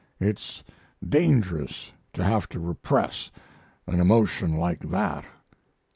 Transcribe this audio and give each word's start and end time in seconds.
It's 0.19 0.63
dangerous 1.07 1.91
to 2.13 2.23
have 2.23 2.49
to 2.49 2.59
repress 2.59 3.29
an 3.85 3.99
emotion 3.99 4.55
like 4.57 4.79
that." 4.89 5.25